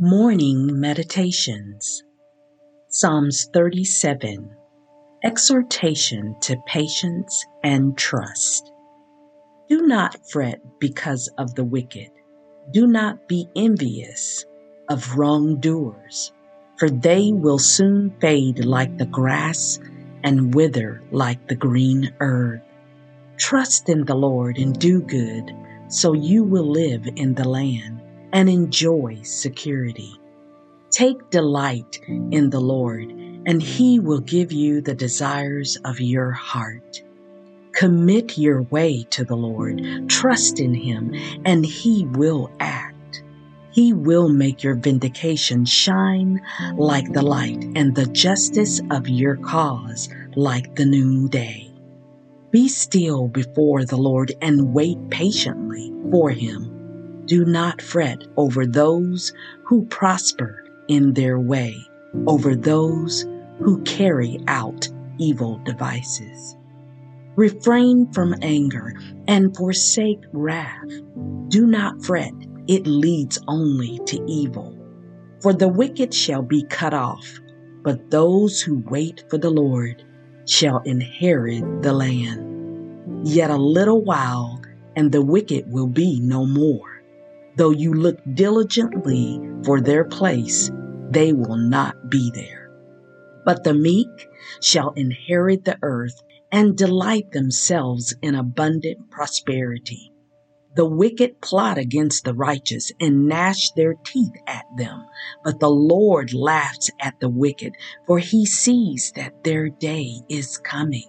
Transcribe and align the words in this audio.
Morning 0.00 0.78
Meditations 0.78 2.04
Psalms 2.88 3.48
37 3.52 4.48
Exhortation 5.24 6.36
to 6.42 6.56
Patience 6.66 7.44
and 7.64 7.98
Trust. 7.98 8.70
Do 9.68 9.88
not 9.88 10.30
fret 10.30 10.60
because 10.78 11.28
of 11.36 11.56
the 11.56 11.64
wicked. 11.64 12.10
Do 12.70 12.86
not 12.86 13.26
be 13.26 13.48
envious 13.56 14.46
of 14.88 15.16
wrongdoers, 15.16 16.32
for 16.76 16.88
they 16.88 17.32
will 17.32 17.58
soon 17.58 18.14
fade 18.20 18.64
like 18.64 18.98
the 18.98 19.06
grass 19.06 19.80
and 20.22 20.54
wither 20.54 21.02
like 21.10 21.48
the 21.48 21.56
green 21.56 22.14
herb. 22.20 22.60
Trust 23.36 23.88
in 23.88 24.04
the 24.04 24.14
Lord 24.14 24.58
and 24.58 24.78
do 24.78 25.02
good, 25.02 25.52
so 25.88 26.12
you 26.12 26.44
will 26.44 26.70
live 26.70 27.08
in 27.16 27.34
the 27.34 27.48
land 27.48 27.97
and 28.32 28.48
enjoy 28.48 29.20
security. 29.22 30.12
Take 30.90 31.30
delight 31.30 32.00
in 32.06 32.50
the 32.50 32.60
Lord, 32.60 33.10
and 33.46 33.62
He 33.62 34.00
will 34.00 34.20
give 34.20 34.52
you 34.52 34.80
the 34.80 34.94
desires 34.94 35.78
of 35.84 36.00
your 36.00 36.30
heart. 36.30 37.02
Commit 37.72 38.36
your 38.38 38.62
way 38.62 39.04
to 39.10 39.24
the 39.24 39.36
Lord, 39.36 40.08
trust 40.08 40.60
in 40.60 40.74
Him, 40.74 41.14
and 41.44 41.64
He 41.64 42.06
will 42.06 42.50
act. 42.58 43.22
He 43.70 43.92
will 43.92 44.28
make 44.28 44.64
your 44.64 44.74
vindication 44.74 45.64
shine 45.64 46.40
like 46.74 47.12
the 47.12 47.22
light, 47.22 47.62
and 47.76 47.94
the 47.94 48.06
justice 48.06 48.80
of 48.90 49.08
your 49.08 49.36
cause 49.36 50.08
like 50.34 50.74
the 50.74 50.86
noonday. 50.86 51.70
Be 52.50 52.66
still 52.66 53.28
before 53.28 53.84
the 53.84 53.98
Lord 53.98 54.32
and 54.40 54.72
wait 54.72 54.98
patiently 55.10 55.92
for 56.10 56.30
Him. 56.30 56.77
Do 57.28 57.44
not 57.44 57.82
fret 57.82 58.26
over 58.38 58.64
those 58.66 59.34
who 59.64 59.84
prosper 59.86 60.64
in 60.88 61.12
their 61.12 61.38
way, 61.38 61.76
over 62.26 62.56
those 62.56 63.26
who 63.58 63.82
carry 63.82 64.40
out 64.48 64.88
evil 65.18 65.58
devices. 65.58 66.56
Refrain 67.36 68.10
from 68.14 68.34
anger 68.40 68.94
and 69.26 69.54
forsake 69.54 70.22
wrath. 70.32 70.88
Do 71.48 71.66
not 71.66 72.02
fret, 72.02 72.32
it 72.66 72.86
leads 72.86 73.38
only 73.46 74.00
to 74.06 74.24
evil. 74.26 74.74
For 75.42 75.52
the 75.52 75.68
wicked 75.68 76.14
shall 76.14 76.42
be 76.42 76.64
cut 76.64 76.94
off, 76.94 77.40
but 77.82 78.10
those 78.10 78.62
who 78.62 78.82
wait 78.88 79.24
for 79.28 79.36
the 79.36 79.50
Lord 79.50 80.02
shall 80.46 80.78
inherit 80.86 81.82
the 81.82 81.92
land. 81.92 83.28
Yet 83.28 83.50
a 83.50 83.56
little 83.56 84.02
while, 84.02 84.62
and 84.96 85.12
the 85.12 85.22
wicked 85.22 85.70
will 85.70 85.86
be 85.86 86.20
no 86.20 86.46
more. 86.46 86.97
Though 87.58 87.70
you 87.70 87.92
look 87.92 88.20
diligently 88.34 89.40
for 89.64 89.80
their 89.80 90.04
place, 90.04 90.70
they 91.10 91.32
will 91.32 91.56
not 91.56 92.08
be 92.08 92.30
there. 92.32 92.70
But 93.44 93.64
the 93.64 93.74
meek 93.74 94.28
shall 94.60 94.92
inherit 94.92 95.64
the 95.64 95.76
earth 95.82 96.22
and 96.52 96.76
delight 96.76 97.32
themselves 97.32 98.14
in 98.22 98.36
abundant 98.36 99.10
prosperity. 99.10 100.12
The 100.76 100.88
wicked 100.88 101.40
plot 101.40 101.78
against 101.78 102.24
the 102.24 102.32
righteous 102.34 102.92
and 103.00 103.26
gnash 103.26 103.72
their 103.72 103.94
teeth 104.04 104.36
at 104.46 104.66
them, 104.76 105.04
but 105.42 105.58
the 105.58 105.70
Lord 105.70 106.32
laughs 106.32 106.92
at 107.00 107.18
the 107.18 107.28
wicked, 107.28 107.72
for 108.06 108.20
he 108.20 108.46
sees 108.46 109.12
that 109.16 109.42
their 109.42 109.68
day 109.68 110.20
is 110.28 110.58
coming. 110.58 111.08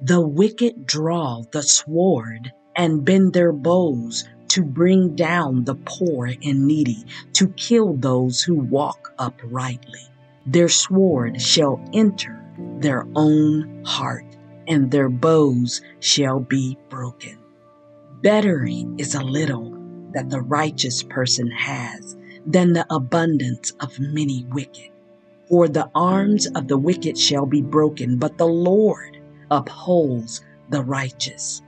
The 0.00 0.20
wicked 0.20 0.86
draw 0.86 1.42
the 1.50 1.64
sword 1.64 2.52
and 2.76 3.04
bend 3.04 3.32
their 3.32 3.52
bows 3.52 4.24
to 4.48 4.62
bring 4.62 5.14
down 5.14 5.64
the 5.64 5.74
poor 5.74 6.26
and 6.26 6.66
needy, 6.66 7.04
to 7.34 7.48
kill 7.48 7.94
those 7.94 8.42
who 8.42 8.54
walk 8.54 9.12
uprightly. 9.18 10.00
Their 10.46 10.68
sword 10.68 11.40
shall 11.40 11.80
enter 11.92 12.42
their 12.80 13.06
own 13.14 13.84
heart, 13.84 14.24
and 14.66 14.90
their 14.90 15.08
bows 15.08 15.80
shall 16.00 16.40
be 16.40 16.78
broken. 16.88 17.38
Better 18.22 18.66
is 18.98 19.14
a 19.14 19.22
little 19.22 19.76
that 20.12 20.30
the 20.30 20.40
righteous 20.40 21.02
person 21.02 21.50
has 21.50 22.16
than 22.46 22.72
the 22.72 22.86
abundance 22.92 23.72
of 23.80 23.98
many 24.00 24.46
wicked. 24.50 24.90
For 25.48 25.68
the 25.68 25.90
arms 25.94 26.46
of 26.54 26.68
the 26.68 26.78
wicked 26.78 27.18
shall 27.18 27.46
be 27.46 27.62
broken, 27.62 28.16
but 28.16 28.38
the 28.38 28.46
Lord 28.46 29.18
upholds 29.50 30.42
the 30.70 30.82
righteous. 30.82 31.62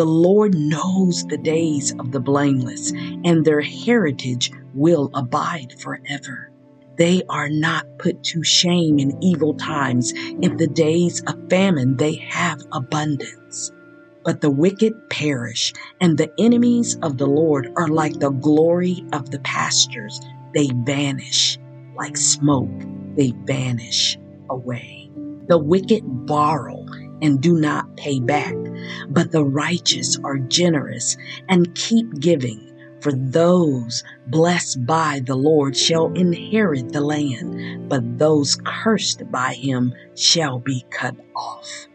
The 0.00 0.06
Lord 0.06 0.54
knows 0.54 1.26
the 1.26 1.36
days 1.36 1.94
of 1.98 2.10
the 2.10 2.20
blameless, 2.20 2.90
and 3.22 3.44
their 3.44 3.60
heritage 3.60 4.50
will 4.74 5.10
abide 5.12 5.78
forever. 5.78 6.50
They 6.96 7.22
are 7.28 7.50
not 7.50 7.84
put 7.98 8.24
to 8.24 8.42
shame 8.42 8.98
in 8.98 9.22
evil 9.22 9.52
times. 9.52 10.12
In 10.40 10.56
the 10.56 10.68
days 10.68 11.22
of 11.26 11.50
famine, 11.50 11.98
they 11.98 12.14
have 12.14 12.62
abundance. 12.72 13.72
But 14.24 14.40
the 14.40 14.48
wicked 14.48 14.94
perish, 15.10 15.74
and 16.00 16.16
the 16.16 16.32
enemies 16.38 16.96
of 17.02 17.18
the 17.18 17.26
Lord 17.26 17.70
are 17.76 17.88
like 17.88 18.20
the 18.20 18.30
glory 18.30 19.04
of 19.12 19.30
the 19.30 19.40
pastures. 19.40 20.18
They 20.54 20.70
vanish 20.72 21.58
like 21.94 22.16
smoke, 22.16 22.70
they 23.16 23.34
vanish 23.44 24.18
away. 24.48 25.10
The 25.48 25.58
wicked 25.58 26.04
borrow 26.26 26.86
and 27.20 27.38
do 27.42 27.60
not 27.60 27.98
pay 27.98 28.18
back, 28.18 28.54
but 29.08 29.30
the 29.30 29.44
righteous 29.44 30.18
are 30.24 30.38
generous 30.38 31.16
and 31.48 31.74
keep 31.74 32.20
giving. 32.20 32.66
For 33.00 33.12
those 33.12 34.04
blessed 34.26 34.84
by 34.84 35.22
the 35.24 35.36
Lord 35.36 35.76
shall 35.76 36.12
inherit 36.12 36.92
the 36.92 37.00
land, 37.00 37.88
but 37.88 38.18
those 38.18 38.58
cursed 38.64 39.30
by 39.30 39.54
him 39.54 39.94
shall 40.14 40.58
be 40.58 40.84
cut 40.90 41.16
off. 41.34 41.88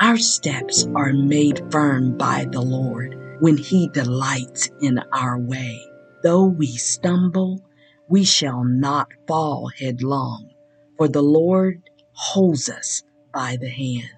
Our 0.00 0.16
steps 0.16 0.88
are 0.96 1.12
made 1.12 1.62
firm 1.70 2.18
by 2.18 2.46
the 2.50 2.60
Lord 2.60 3.16
when 3.40 3.56
he 3.56 3.88
delights 3.88 4.68
in 4.80 4.98
our 5.12 5.38
way. 5.38 5.80
Though 6.24 6.46
we 6.46 6.66
stumble, 6.66 7.62
we 8.08 8.24
shall 8.24 8.64
not 8.64 9.08
fall 9.28 9.68
headlong, 9.68 10.50
for 10.96 11.06
the 11.06 11.22
Lord 11.22 11.80
holds 12.12 12.68
us 12.68 13.04
by 13.32 13.56
the 13.60 13.68
hand. 13.68 14.10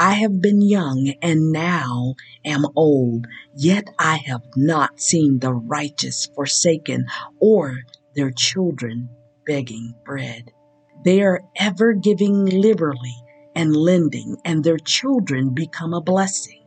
I 0.00 0.14
have 0.14 0.40
been 0.40 0.62
young 0.62 1.12
and 1.20 1.50
now 1.50 2.14
am 2.44 2.64
old, 2.76 3.26
yet 3.56 3.88
I 3.98 4.18
have 4.26 4.42
not 4.54 5.00
seen 5.00 5.40
the 5.40 5.52
righteous 5.52 6.26
forsaken 6.36 7.06
or 7.40 7.80
their 8.14 8.30
children 8.30 9.08
begging 9.44 9.94
bread. 10.04 10.52
They 11.04 11.22
are 11.22 11.42
ever 11.56 11.94
giving 11.94 12.44
liberally 12.44 13.14
and 13.56 13.74
lending, 13.74 14.36
and 14.44 14.62
their 14.62 14.78
children 14.78 15.52
become 15.52 15.92
a 15.92 16.00
blessing. 16.00 16.62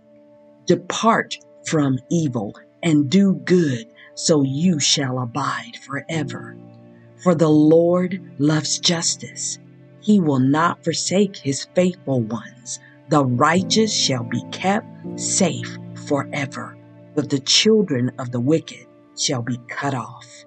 Depart 0.65 1.37
from 1.65 1.99
evil 2.09 2.53
and 2.83 3.09
do 3.09 3.35
good, 3.45 3.85
so 4.13 4.43
you 4.43 4.77
shall 4.77 5.19
abide 5.19 5.77
forever. 5.85 6.57
For 7.23 7.33
the 7.33 7.49
Lord 7.49 8.21
loves 8.39 8.77
justice. 8.77 9.57
He 10.01 10.19
will 10.19 10.39
not 10.39 10.83
forsake 10.83 11.37
his 11.37 11.67
faithful 11.75 12.21
ones. 12.21 12.79
The 13.11 13.25
righteous 13.25 13.93
shall 13.93 14.23
be 14.23 14.41
kept 14.51 14.87
safe 15.19 15.77
forever, 16.07 16.77
but 17.13 17.29
the 17.29 17.41
children 17.41 18.09
of 18.17 18.31
the 18.31 18.39
wicked 18.39 18.87
shall 19.17 19.41
be 19.41 19.59
cut 19.67 19.93
off. 19.93 20.45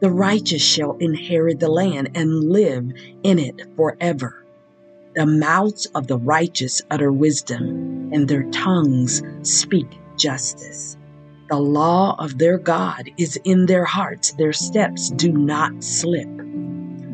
The 0.00 0.12
righteous 0.12 0.62
shall 0.62 0.96
inherit 0.98 1.58
the 1.58 1.68
land 1.68 2.10
and 2.14 2.44
live 2.44 2.88
in 3.24 3.40
it 3.40 3.62
forever. 3.74 4.46
The 5.16 5.26
mouths 5.26 5.86
of 5.96 6.06
the 6.06 6.18
righteous 6.18 6.80
utter 6.88 7.10
wisdom, 7.10 8.10
and 8.12 8.28
their 8.28 8.48
tongues 8.50 9.20
speak 9.42 9.98
justice. 10.16 10.96
The 11.50 11.58
law 11.58 12.14
of 12.20 12.38
their 12.38 12.58
God 12.58 13.10
is 13.18 13.40
in 13.42 13.66
their 13.66 13.84
hearts, 13.84 14.34
their 14.34 14.52
steps 14.52 15.10
do 15.10 15.32
not 15.32 15.82
slip. 15.82 16.28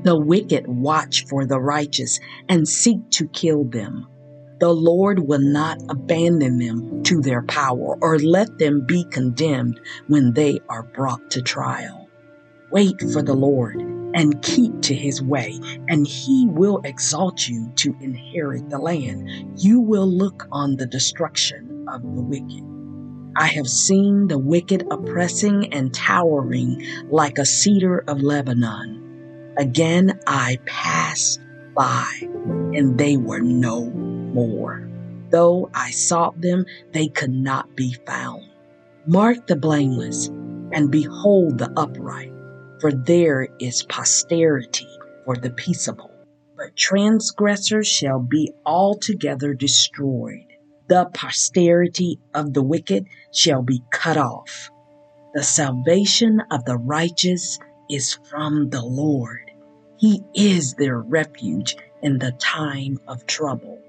The 0.03 0.21
wicked 0.21 0.67
watch 0.69 1.25
for 1.25 1.47
the 1.47 1.59
righteous 1.59 2.21
and 2.51 2.69
seek 2.69 2.99
to 3.13 3.27
kill 3.29 3.65
them 3.65 4.07
the 4.61 4.73
Lord 4.73 5.21
will 5.21 5.41
not 5.41 5.79
abandon 5.89 6.59
them 6.59 7.03
to 7.05 7.21
their 7.23 7.43
power 7.43 7.97
or 8.01 8.19
let 8.19 8.59
them 8.59 8.85
be 8.87 9.05
condemned 9.05 9.81
when 10.07 10.35
they 10.35 10.61
are 10.69 10.83
brought 10.83 11.31
to 11.31 11.43
trial. 11.43 12.09
Wait 12.71 13.01
for 13.13 13.23
the 13.23 13.35
Lord 13.35 13.77
and 14.15 14.43
keep 14.43 14.83
to 14.83 14.95
his 14.95 15.23
way, 15.23 15.59
and 15.89 16.07
he 16.07 16.47
will 16.49 16.81
exalt 16.85 17.49
you 17.49 17.73
to 17.77 17.97
inherit 18.01 18.69
the 18.69 18.79
land. 18.79 19.59
You 19.59 19.81
will 19.81 20.07
look 20.07 20.47
on 20.53 20.77
the 20.77 20.87
destruction 20.87 21.87
of 21.89 22.03
the 22.03 22.23
wicked. 22.23 22.65
I 23.37 23.47
have 23.47 23.69
seen 23.69 24.27
the 24.27 24.39
wicked 24.39 24.87
oppressing 24.91 25.73
and 25.73 25.95
towering 25.95 26.85
like 27.09 27.39
a 27.39 27.47
cedar 27.47 28.05
of 28.07 28.23
Lebanon. 28.23 29.55
Again 29.57 30.21
I 30.27 30.59
passed 30.67 31.41
by, 31.75 32.07
and 32.23 32.99
they 32.99 33.17
were 33.17 33.41
no 33.41 33.81
more. 34.35 34.89
Though 35.31 35.71
I 35.75 35.91
sought 35.91 36.41
them, 36.41 36.65
they 36.93 37.09
could 37.09 37.33
not 37.33 37.77
be 37.77 37.95
found. 38.07 38.45
Mark 39.07 39.47
the 39.47 39.57
blameless 39.57 40.29
and 40.73 40.91
behold 40.91 41.59
the 41.59 41.73
upright. 41.77 42.33
for 42.81 42.93
there 42.93 43.49
is 43.61 43.83
posterity 43.85 44.89
for 45.25 45.37
the 45.37 45.51
peaceable. 45.51 46.11
But 46.57 46.77
transgressors 46.77 47.89
shall 47.89 48.21
be 48.21 48.53
altogether 48.67 49.55
destroyed. 49.55 50.47
The 50.89 51.11
posterity 51.15 52.19
of 52.35 52.55
the 52.55 52.63
wicked 52.63 53.07
shall 53.33 53.63
be 53.63 53.83
cut 53.93 54.17
off. 54.17 54.71
The 55.35 55.43
salvation 55.45 56.43
of 56.51 56.65
the 56.65 56.77
righteous 56.79 57.59
is 57.91 58.19
from 58.31 58.71
the 58.71 58.83
Lord. 58.83 59.51
He 59.99 60.23
is 60.35 60.75
their 60.75 60.99
refuge 60.99 61.77
in 62.03 62.19
the 62.19 62.33
time 62.33 62.99
of 63.09 63.27
trouble. 63.27 63.81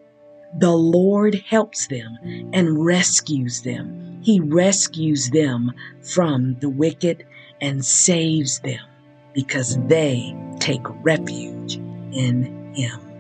The 0.58 0.72
Lord 0.72 1.36
helps 1.48 1.88
them 1.88 2.18
and 2.54 2.84
rescues 2.86 3.62
them. 3.62 4.20
He 4.22 4.40
rescues 4.40 5.30
them 5.30 5.72
from 6.02 6.56
the 6.60 6.70
wicked 6.70 7.26
and 7.62 7.84
saves 7.84 8.60
them 8.60 8.86
because 9.34 9.78
they 9.88 10.36
take 10.60 10.82
refuge 11.04 11.76
in 12.12 12.74
Him. 12.76 13.11